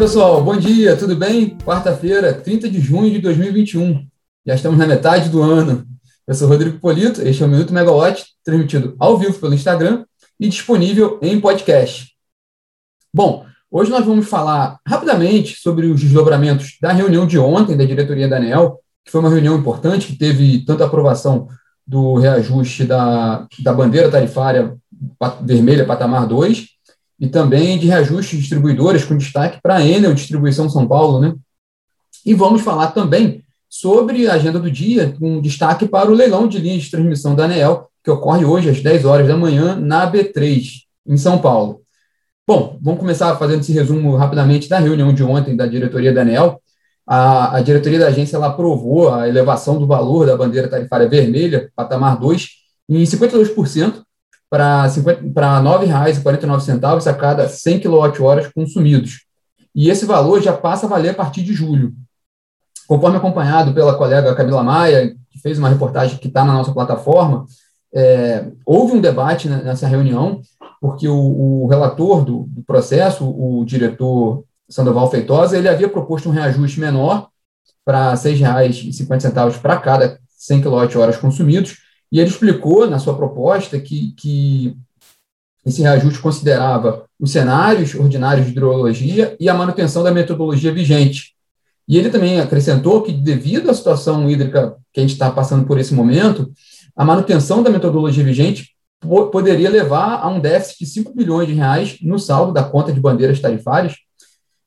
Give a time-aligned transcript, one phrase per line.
[0.00, 1.58] pessoal, bom dia, tudo bem?
[1.58, 4.02] Quarta-feira, 30 de junho de 2021.
[4.46, 5.86] Já estamos na metade do ano.
[6.26, 10.06] Eu sou Rodrigo Polito, este é o Minuto Megawatt, transmitido ao vivo pelo Instagram
[10.40, 12.12] e disponível em podcast.
[13.12, 18.26] Bom, hoje nós vamos falar rapidamente sobre os desdobramentos da reunião de ontem da diretoria
[18.26, 21.46] da ANEL, que foi uma reunião importante, que teve tanta aprovação
[21.86, 24.74] do reajuste da, da bandeira tarifária
[25.42, 26.68] vermelha patamar 2,
[27.20, 31.34] e também de reajuste de distribuidores, com destaque para a Enel Distribuição São Paulo, né?
[32.24, 36.58] E vamos falar também sobre a agenda do dia, com destaque para o leilão de
[36.58, 40.62] linhas de transmissão da ANEEL, que ocorre hoje às 10 horas da manhã na B3,
[41.06, 41.82] em São Paulo.
[42.46, 46.60] Bom, vamos começar fazendo esse resumo rapidamente da reunião de ontem da diretoria da ANEEL.
[47.06, 51.70] A, a diretoria da agência ela aprovou a elevação do valor da bandeira tarifária vermelha,
[51.76, 52.48] patamar 2,
[52.88, 54.02] em 52%,
[54.50, 59.24] para R$ 9,49 a cada 100 kWh consumidos.
[59.72, 61.94] E esse valor já passa a valer a partir de julho.
[62.88, 67.46] Conforme acompanhado pela colega Camila Maia, que fez uma reportagem que está na nossa plataforma,
[67.94, 70.40] é, houve um debate nessa reunião,
[70.80, 76.32] porque o, o relator do, do, processo, o diretor Sandoval Feitosa, ele havia proposto um
[76.32, 77.28] reajuste menor
[77.84, 81.78] para R$ 6,50 para cada 100 kWh consumidos,
[82.12, 84.76] e ele explicou na sua proposta que, que
[85.64, 91.34] esse reajuste considerava os cenários ordinários de hidrologia e a manutenção da metodologia vigente.
[91.86, 95.78] E ele também acrescentou que, devido à situação hídrica que a gente está passando por
[95.78, 96.50] esse momento,
[96.96, 98.74] a manutenção da metodologia vigente
[99.32, 103.00] poderia levar a um déficit de 5 bilhões de reais no saldo da conta de
[103.00, 103.96] bandeiras tarifárias.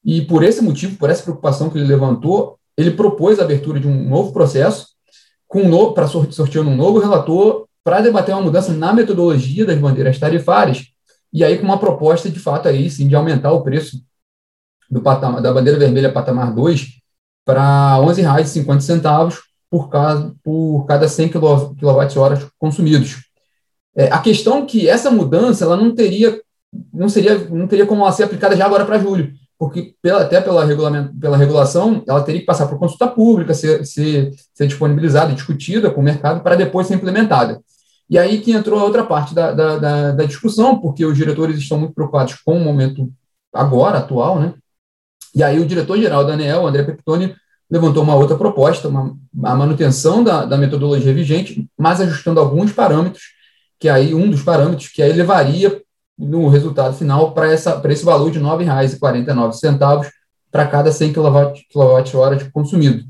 [0.04, 3.88] E por esse motivo, por essa preocupação que ele levantou, ele propôs a abertura de
[3.88, 4.93] um novo processo
[5.62, 10.88] um para sortear um novo relator para debater uma mudança na metodologia das bandeiras tarifárias
[11.32, 14.02] e aí com uma proposta de fato aí sim de aumentar o preço
[14.90, 17.00] do patamar, da bandeira vermelha patamar 2
[17.46, 19.40] para R$ 11,50
[19.70, 23.24] por cada, por cada 100 kWh consumidos.
[23.96, 26.40] É, a questão é que essa mudança ela não teria
[26.92, 29.34] não seria não teria como ela ser aplicada já agora para julho,
[29.64, 30.68] porque pela, até pela,
[31.22, 36.02] pela regulação, ela teria que passar por consulta pública, ser, ser, ser disponibilizada discutida com
[36.02, 37.62] o mercado para depois ser implementada.
[38.10, 41.58] E aí que entrou a outra parte da, da, da, da discussão, porque os diretores
[41.58, 43.10] estão muito preocupados com o momento
[43.54, 44.54] agora, atual, né?
[45.34, 47.34] E aí o diretor-geral da ANEEL, André Peptoni,
[47.72, 49.16] levantou uma outra proposta, uma,
[49.46, 53.24] a manutenção da, da metodologia vigente, mas ajustando alguns parâmetros,
[53.80, 55.82] que aí um dos parâmetros que aí levaria
[56.18, 60.10] no resultado final para esse valor de R$ 9,49
[60.52, 63.04] para cada 100 kWh consumido.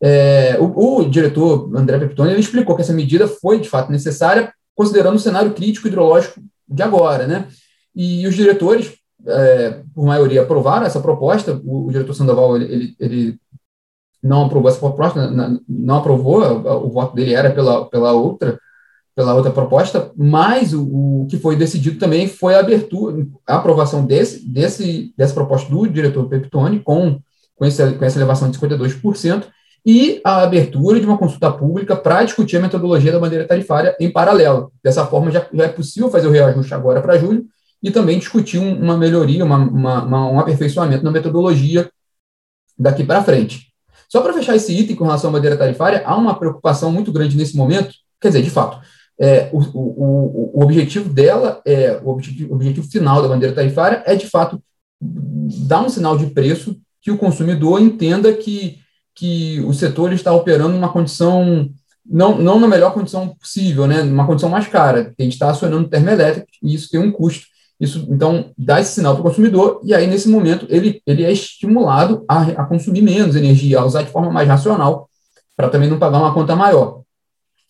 [0.00, 4.52] É, o, o, diretor André Peptoni ele explicou que essa medida foi de fato necessária,
[4.76, 7.48] considerando o cenário crítico hidrológico de agora, né?
[7.96, 8.94] E os diretores,
[9.26, 11.60] é, por maioria, aprovaram essa proposta.
[11.64, 13.40] O, o diretor Sandoval ele, ele, ele,
[14.22, 18.58] não aprovou essa proposta, não, não aprovou, o, o voto dele era pela, pela outra
[19.18, 24.06] pela outra proposta, mas o, o, que foi decidido também foi a abertura, a aprovação
[24.06, 27.18] desse, desse, dessa proposta do diretor Peptoni, com,
[27.56, 29.46] com, essa, com essa elevação de 52%,
[29.84, 34.08] e a abertura de uma consulta pública para discutir a metodologia da bandeira tarifária em
[34.08, 34.70] paralelo.
[34.84, 37.44] Dessa forma, já, já é possível fazer o reajuste agora para julho
[37.82, 41.90] e também discutir um, uma melhoria, uma, uma, uma, um aperfeiçoamento na metodologia
[42.78, 43.66] daqui para frente.
[44.08, 47.36] Só para fechar esse item com relação à bandeira tarifária, há uma preocupação muito grande
[47.36, 48.80] nesse momento, quer dizer, de fato,
[49.20, 54.02] é, o, o, o, objetivo dela, é, o objetivo, o objetivo final da bandeira tarifária
[54.06, 54.62] é, de fato,
[55.00, 58.78] dar um sinal de preço que o consumidor entenda que,
[59.14, 61.68] que o setor está operando numa condição,
[62.06, 65.88] não, não na melhor condição possível, né, numa condição mais cara, a gente está acionando
[65.88, 67.46] termoelétrica e isso tem um custo.
[67.80, 71.30] Isso, então, dá esse sinal para o consumidor, e aí, nesse momento, ele, ele é
[71.30, 75.08] estimulado a, a consumir menos energia, a usar de forma mais racional,
[75.56, 77.02] para também não pagar uma conta maior.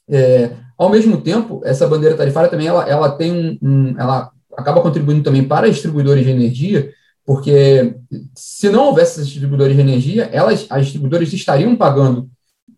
[0.08, 4.80] É, ao mesmo tempo, essa bandeira tarifária também ela, ela tem um, um, ela acaba
[4.80, 6.92] contribuindo também para distribuidores de energia,
[7.26, 7.96] porque
[8.34, 12.30] se não houvesse distribuidores de energia, elas, as distribuidoras estariam pagando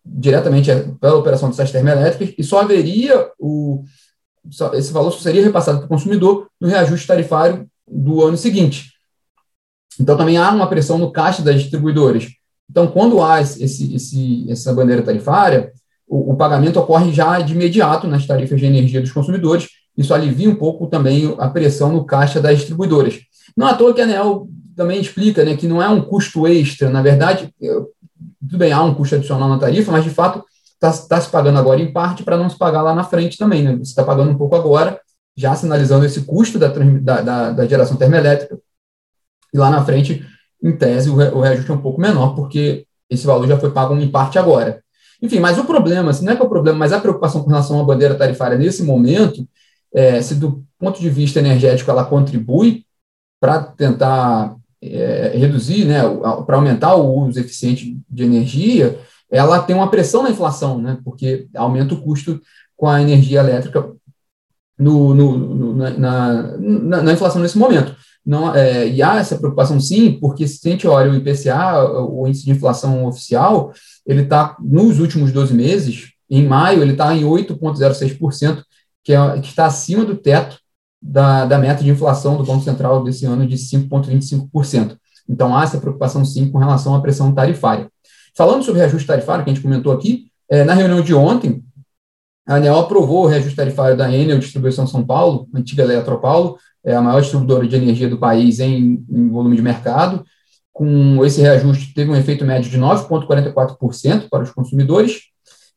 [0.04, 0.70] diretamente
[1.00, 3.84] pela operação dessas termoelétricas e só haveria o
[4.50, 8.94] só, esse valor só seria repassado para o consumidor no reajuste tarifário do ano seguinte.
[10.00, 12.26] Então também há uma pressão no caixa das distribuidoras.
[12.70, 15.72] Então, quando há esse, esse, essa bandeira tarifária,
[16.10, 20.50] o, o, pagamento ocorre já de imediato nas tarifas de energia dos consumidores, isso alivia
[20.50, 23.20] um pouco também a pressão no caixa das distribuidoras.
[23.56, 26.90] Não à toa que a ANEL também explica né, que não é um custo extra,
[26.90, 27.54] na verdade,
[28.40, 31.58] tudo bem, há um custo adicional na tarifa, mas de fato está tá se pagando
[31.58, 33.62] agora em parte para não se pagar lá na frente também.
[33.62, 33.72] Né?
[33.76, 34.98] Você está pagando um pouco agora,
[35.36, 38.58] já sinalizando esse custo da, da, da, da geração termoelétrica,
[39.52, 40.24] e lá na frente
[40.62, 44.08] em tese, o reajuste é um pouco menor, porque esse valor já foi pago em
[44.08, 44.82] parte agora.
[45.22, 47.50] Enfim, mas o problema, assim, não é que é o problema, mas a preocupação com
[47.50, 49.46] relação à bandeira tarifária nesse momento,
[49.92, 52.84] é, se do ponto de vista energético ela contribui
[53.38, 56.00] para tentar é, reduzir, né,
[56.46, 58.98] para aumentar o uso eficiente de energia,
[59.30, 62.40] ela tem uma pressão na inflação, né, porque aumenta o custo
[62.76, 63.92] com a energia elétrica
[64.78, 65.90] no, no, no na,
[66.58, 67.94] na, na, inflação nesse momento.
[68.24, 72.26] Não, é, e há essa preocupação sim, porque se a gente olha o IPCA, o
[72.26, 73.72] índice de inflação oficial,
[74.06, 78.62] ele está, nos últimos 12 meses, em maio, ele está em 8,06%,
[79.02, 80.58] que, é, que está acima do teto
[81.02, 84.96] da, da meta de inflação do Banco Central desse ano de 5,25%.
[85.28, 87.90] Então, há essa preocupação, sim, com relação à pressão tarifária.
[88.36, 91.64] Falando sobre reajuste tarifário, que a gente comentou aqui, é, na reunião de ontem,
[92.46, 97.02] a ANEL aprovou o reajuste tarifário da Enel Distribuição São Paulo, antiga Eletropaulo, é a
[97.02, 100.24] maior distribuidora de energia do país em, em volume de mercado.
[100.72, 105.20] Com esse reajuste, teve um efeito médio de 9,44% para os consumidores.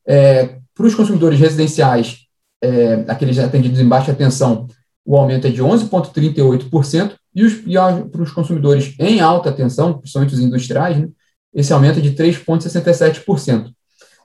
[0.07, 2.19] É, para os consumidores residenciais,
[2.61, 4.67] é, aqueles atendidos em baixa tensão,
[5.05, 7.73] o aumento é de 11,38%, e, os, e
[8.11, 11.09] para os consumidores em alta tensão, principalmente os industriais, né,
[11.53, 13.71] esse aumento é de 3,67%.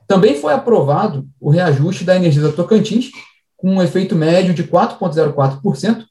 [0.06, 3.10] Também foi aprovado o reajuste da energia da Tocantins,
[3.56, 6.04] com um efeito médio de 4,04%,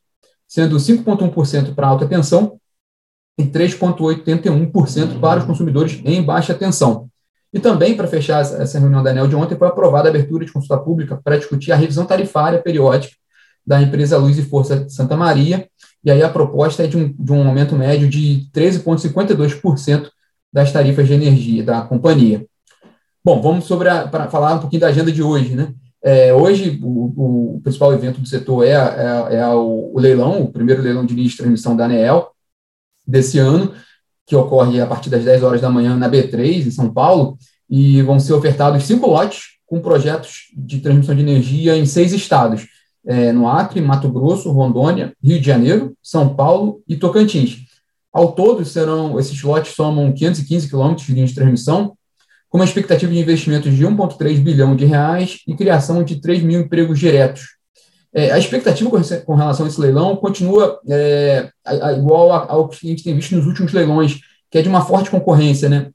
[0.47, 2.59] sendo 5,1% para alta tensão
[3.37, 7.09] e 3,81% para os consumidores em baixa tensão.
[7.53, 10.51] E também, para fechar essa reunião da ANEL de ontem, foi aprovada a abertura de
[10.51, 13.15] consulta pública para discutir a revisão tarifária periódica
[13.65, 15.67] da empresa Luz e Força Santa Maria,
[16.03, 20.09] e aí a proposta é de um, de um aumento médio de 13,52%
[20.53, 22.45] das tarifas de energia da companhia.
[23.23, 25.73] Bom, vamos para falar um pouquinho da agenda de hoje, né?
[26.03, 30.51] É, hoje, o, o, principal evento do setor é, é, é o, o, leilão, o
[30.51, 32.29] primeiro leilão de linha de transmissão da ANEEL
[33.05, 33.73] desse ano,
[34.25, 37.37] que ocorre a partir das 10 horas da manhã na B3, em São Paulo,
[37.69, 42.67] e vão ser ofertados cinco lotes com projetos de transmissão de energia em seis estados,
[43.05, 47.65] é, no Acre, Mato Grosso, Rondônia, Rio de Janeiro, São Paulo e Tocantins.
[48.11, 51.96] Ao todo, serão esses lotes somam 515 quilômetros de linha de transmissão,
[52.49, 56.61] com uma expectativa de investimentos de 1,3 bilhão de reais e criação de 3 mil
[56.61, 57.57] empregos diretos.
[58.13, 58.89] É, a expectativa
[59.25, 63.13] com, relação a esse leilão continua é, a, a, igual ao que a gente tem
[63.13, 65.91] visto nos últimos leilões, que é de uma forte concorrência, né?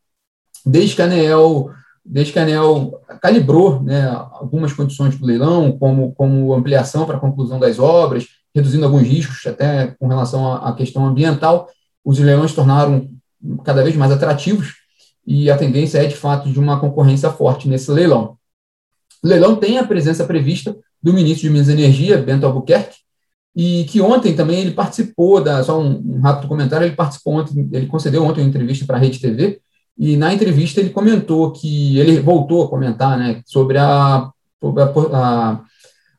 [0.64, 1.70] Desde que a ANEEL,
[2.04, 7.20] desde que a ANEEL calibrou né, algumas condições do leilão, como, como ampliação para a
[7.20, 11.68] conclusão das obras, reduzindo alguns riscos até com relação à, à questão ambiental,
[12.04, 13.08] os leilões se tornaram
[13.64, 14.81] cada vez mais atrativos
[15.26, 18.36] e a tendência é, de fato, de uma concorrência forte nesse leilão.
[19.22, 22.96] O leilão tem a presença prevista do ministro de Minas e Energia, Bento Albuquerque,
[23.54, 27.68] e que ontem também ele participou da, só um, um rápido comentário, ele participou ontem,
[27.72, 29.60] ele concedeu ontem uma entrevista para a Rede TV,
[29.98, 34.30] e na entrevista ele comentou que, ele voltou a comentar, né, sobre a,
[35.12, 35.60] a,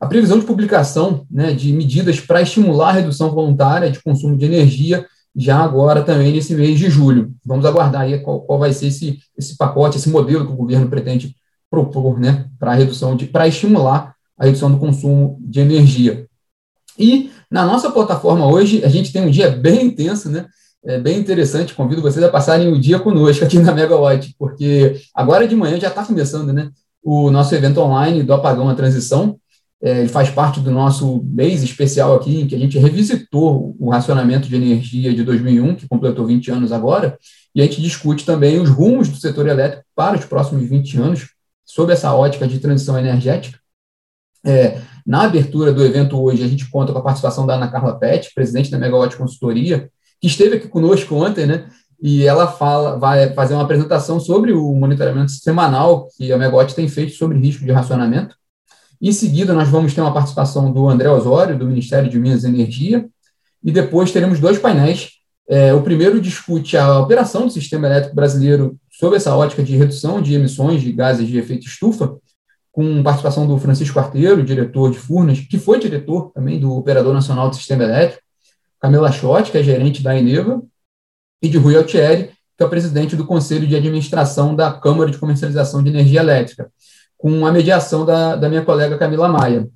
[0.00, 4.44] a previsão de publicação, né, de medidas para estimular a redução voluntária de consumo de
[4.44, 5.04] energia
[5.36, 7.32] já agora também nesse mês de julho.
[7.44, 10.88] Vamos aguardar aí qual, qual vai ser esse, esse pacote, esse modelo que o governo
[10.88, 11.34] pretende
[11.68, 16.26] propor, né, para a redução de, para estimular a redução do consumo de energia.
[16.96, 20.46] E na nossa plataforma hoje, a gente tem um dia bem intenso, né,
[20.84, 25.48] é bem interessante, convido vocês a passarem o dia conosco aqui na Megawatt, porque agora
[25.48, 26.70] de manhã já está começando, né,
[27.02, 29.36] o nosso evento online do Apagão à Transição,
[29.84, 33.90] é, ele faz parte do nosso mês especial aqui, em que a gente revisitou o
[33.90, 37.18] racionamento de energia de 2001, que completou 20 anos agora,
[37.54, 41.28] e a gente discute também os rumos do setor elétrico para os próximos 20 anos,
[41.66, 43.58] sob essa ótica de transição energética.
[44.42, 47.98] É, na abertura do evento hoje, a gente conta com a participação da Ana Carla
[47.98, 51.68] Pet, presidente da Megawatt Consultoria, que esteve aqui conosco ontem, né?
[52.00, 56.88] E ela fala, vai fazer uma apresentação sobre o monitoramento semanal que a Megawatt tem
[56.88, 58.34] feito sobre risco de racionamento.
[59.06, 62.48] Em seguida, nós vamos ter uma participação do André Osório, do Ministério de Minas e
[62.48, 63.06] Energia,
[63.62, 65.10] e depois teremos dois painéis.
[65.46, 70.22] É, o primeiro discute a operação do sistema elétrico brasileiro sob essa ótica de redução
[70.22, 72.16] de emissões de gases de efeito estufa,
[72.72, 77.50] com participação do Francisco Arteiro, diretor de Furnas, que foi diretor também do Operador Nacional
[77.50, 78.22] do Sistema Elétrico,
[78.80, 80.62] Camila Schott, que é gerente da Eneva,
[81.42, 85.18] e de Rui Altieri, que é o presidente do Conselho de Administração da Câmara de
[85.18, 86.70] Comercialização de Energia Elétrica
[87.18, 89.68] com a mediação da, da minha colega Camila Maia.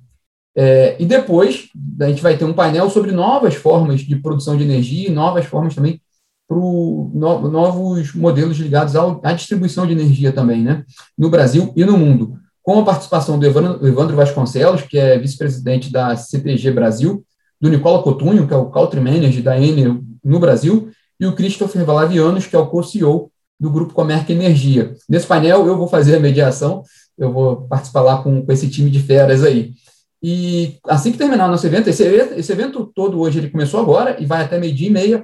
[0.55, 1.69] É, e depois
[2.01, 5.45] a gente vai ter um painel sobre novas formas de produção de energia e novas
[5.45, 6.01] formas também
[6.47, 10.83] para no, novos modelos ligados ao, à distribuição de energia também, né,
[11.15, 16.15] no Brasil e no mundo, com a participação do Evandro, Vasconcelos, que é vice-presidente da
[16.15, 17.23] CTG Brasil,
[17.61, 21.85] do Nicola Cotunho, que é o Country Manager da Enel no Brasil, e o Christopher
[21.85, 24.93] Valavianos, que é o co-CEO do Grupo Comerc Energia.
[25.07, 26.81] Nesse painel, eu vou fazer a mediação,
[27.19, 29.73] eu vou participar lá com, com esse time de feras aí.
[30.21, 34.17] E assim que terminar o nosso evento, esse, esse evento todo hoje ele começou agora
[34.19, 35.23] e vai até meio-dia e meia.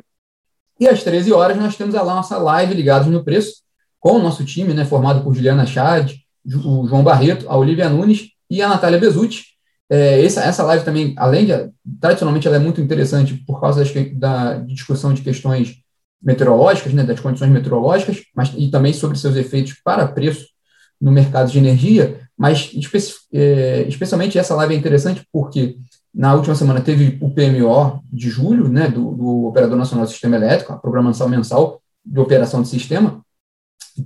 [0.79, 3.63] E às 13 horas nós temos a nossa live Ligados no Preço,
[3.99, 6.13] com o nosso time, né, formado por Juliana Chad,
[6.45, 9.55] o João Barreto, a Olivia Nunes e a Natália Bezutti.
[9.89, 11.53] É, essa, essa live também, além de,
[11.99, 15.77] tradicionalmente, ela é muito interessante por causa das, da discussão de questões
[16.21, 20.54] meteorológicas, né, das condições meteorológicas, mas e também sobre seus efeitos para preço
[20.99, 22.97] no mercado de energia, mas espe
[23.33, 25.77] é, especialmente essa live é interessante porque
[26.13, 30.37] na última semana teve o PMO de julho, né, do, do Operador Nacional do Sistema
[30.37, 33.21] Elétrico, a programação mensal de operação do sistema,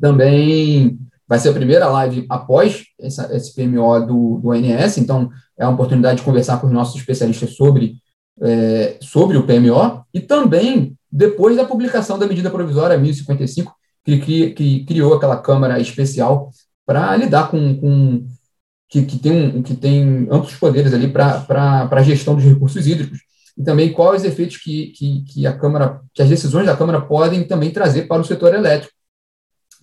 [0.01, 5.63] também vai ser a primeira live após essa, esse PMO do, do ONS, então é
[5.63, 7.97] uma oportunidade de conversar com os nossos especialistas sobre,
[8.41, 13.71] é, sobre o PMO, e também depois da publicação da medida provisória 1055,
[14.03, 16.49] que, que criou aquela Câmara Especial
[16.89, 18.25] para lidar com, com
[18.89, 23.19] que, que, tem que tem amplos poderes ali para a gestão dos recursos hídricos,
[23.55, 26.99] e também quais os efeitos que, que, que a Câmara, que as decisões da Câmara
[26.99, 28.91] podem também trazer para o setor elétrico.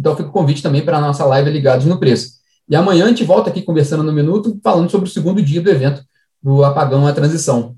[0.00, 2.40] Então, fica o convite também para a nossa live Ligados no Preço.
[2.68, 5.70] E amanhã a gente volta aqui conversando no Minuto, falando sobre o segundo dia do
[5.70, 6.02] evento
[6.42, 7.76] do Apagão à Transição.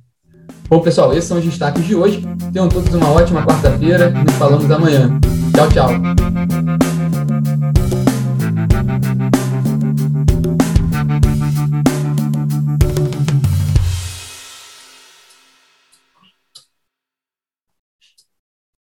[0.71, 2.23] Bom, pessoal, esses são os destaques de hoje.
[2.51, 5.21] Tenham todos uma ótima quarta-feira e nos falamos amanhã.
[5.53, 6.58] Tchau, tchau.